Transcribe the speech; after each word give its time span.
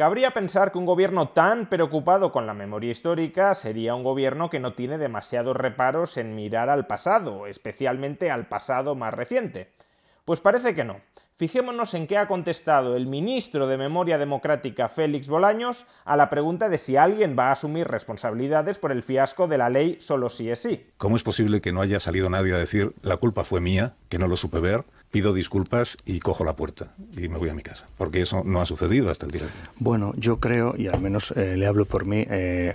Cabría 0.00 0.30
pensar 0.30 0.72
que 0.72 0.78
un 0.78 0.86
gobierno 0.86 1.28
tan 1.28 1.68
preocupado 1.68 2.32
con 2.32 2.46
la 2.46 2.54
memoria 2.54 2.90
histórica 2.90 3.54
sería 3.54 3.94
un 3.94 4.02
gobierno 4.02 4.48
que 4.48 4.58
no 4.58 4.72
tiene 4.72 4.96
demasiados 4.96 5.54
reparos 5.54 6.16
en 6.16 6.34
mirar 6.34 6.70
al 6.70 6.86
pasado, 6.86 7.46
especialmente 7.46 8.30
al 8.30 8.46
pasado 8.46 8.94
más 8.94 9.12
reciente. 9.12 9.74
Pues 10.24 10.40
parece 10.40 10.74
que 10.74 10.84
no. 10.84 11.02
Fijémonos 11.40 11.94
en 11.94 12.06
qué 12.06 12.18
ha 12.18 12.26
contestado 12.26 12.96
el 12.96 13.06
ministro 13.06 13.66
de 13.66 13.78
Memoria 13.78 14.18
Democrática 14.18 14.90
Félix 14.90 15.26
Bolaños 15.26 15.86
a 16.04 16.14
la 16.14 16.28
pregunta 16.28 16.68
de 16.68 16.76
si 16.76 16.98
alguien 16.98 17.34
va 17.34 17.48
a 17.48 17.52
asumir 17.52 17.88
responsabilidades 17.88 18.76
por 18.76 18.92
el 18.92 19.02
fiasco 19.02 19.48
de 19.48 19.56
la 19.56 19.70
ley 19.70 19.96
solo 20.00 20.28
sí 20.28 20.50
es 20.50 20.58
sí. 20.58 20.84
¿Cómo 20.98 21.16
es 21.16 21.22
posible 21.22 21.62
que 21.62 21.72
no 21.72 21.80
haya 21.80 21.98
salido 21.98 22.28
nadie 22.28 22.52
a 22.52 22.58
decir 22.58 22.92
la 23.00 23.16
culpa 23.16 23.44
fue 23.44 23.62
mía, 23.62 23.94
que 24.10 24.18
no 24.18 24.28
lo 24.28 24.36
supe 24.36 24.60
ver, 24.60 24.84
pido 25.10 25.32
disculpas 25.32 25.96
y 26.04 26.20
cojo 26.20 26.44
la 26.44 26.56
puerta 26.56 26.92
y 27.16 27.30
me 27.30 27.38
voy 27.38 27.48
a 27.48 27.54
mi 27.54 27.62
casa? 27.62 27.88
Porque 27.96 28.20
eso 28.20 28.42
no 28.44 28.60
ha 28.60 28.66
sucedido 28.66 29.10
hasta 29.10 29.24
el 29.24 29.32
día 29.32 29.40
de 29.40 29.46
hoy. 29.46 29.52
Bueno, 29.78 30.12
yo 30.18 30.36
creo, 30.40 30.74
y 30.76 30.88
al 30.88 31.00
menos 31.00 31.30
eh, 31.30 31.56
le 31.56 31.66
hablo 31.66 31.86
por 31.86 32.04
mí, 32.04 32.22
eh, 32.28 32.74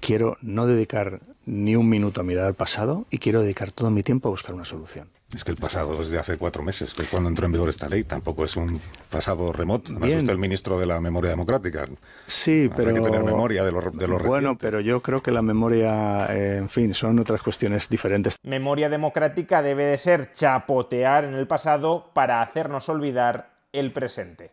quiero 0.00 0.38
no 0.40 0.66
dedicar 0.66 1.20
ni 1.48 1.74
un 1.76 1.88
minuto 1.88 2.20
a 2.20 2.24
mirar 2.24 2.44
al 2.44 2.54
pasado 2.54 3.06
y 3.10 3.18
quiero 3.18 3.40
dedicar 3.40 3.72
todo 3.72 3.90
mi 3.90 4.02
tiempo 4.02 4.28
a 4.28 4.30
buscar 4.30 4.54
una 4.54 4.66
solución. 4.66 5.08
Es 5.34 5.44
que 5.44 5.50
el 5.50 5.56
pasado 5.58 5.94
desde 5.96 6.18
hace 6.18 6.36
cuatro 6.38 6.62
meses, 6.62 6.94
que 6.94 7.02
es 7.02 7.08
cuando 7.08 7.28
entró 7.28 7.46
en 7.46 7.52
vigor 7.52 7.68
esta 7.68 7.88
ley, 7.88 8.04
tampoco 8.04 8.44
es 8.44 8.56
un 8.56 8.80
pasado 9.10 9.52
remoto. 9.52 9.90
Además, 9.90 10.08
Bien. 10.08 10.28
el 10.28 10.38
ministro 10.38 10.78
de 10.78 10.86
la 10.86 11.00
memoria 11.00 11.30
democrática. 11.30 11.84
Sí, 12.26 12.64
Habrá 12.72 12.76
pero... 12.76 12.94
que 12.94 13.00
tener 13.00 13.22
memoria 13.24 13.64
de 13.64 13.72
lo, 13.72 13.80
de 13.90 14.08
lo 14.08 14.18
Bueno, 14.18 14.34
reciente. 14.50 14.56
pero 14.62 14.80
yo 14.80 15.00
creo 15.02 15.22
que 15.22 15.30
la 15.30 15.42
memoria, 15.42 16.26
eh, 16.34 16.56
en 16.58 16.68
fin, 16.68 16.94
son 16.94 17.18
otras 17.18 17.42
cuestiones 17.42 17.88
diferentes. 17.90 18.36
Memoria 18.42 18.88
democrática 18.88 19.60
debe 19.62 19.84
de 19.84 19.98
ser 19.98 20.32
chapotear 20.32 21.24
en 21.24 21.34
el 21.34 21.46
pasado 21.46 22.10
para 22.14 22.40
hacernos 22.42 22.88
olvidar 22.88 23.50
el 23.72 23.92
presente. 23.92 24.52